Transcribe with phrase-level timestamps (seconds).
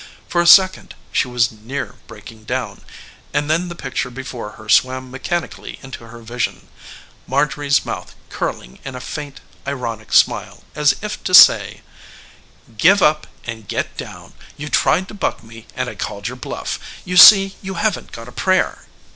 [0.27, 2.81] For a second she was near breaking down,
[3.35, 6.69] and then the picture before her swam mechanically into her vision
[7.27, 11.81] Marjorie's mouth curling in a faint ironic smile as if to say:
[12.79, 14.33] "Give up and get down!
[14.57, 16.79] You tried to buck me and I called your bluff.
[17.05, 18.87] You see you haven't got a prayer."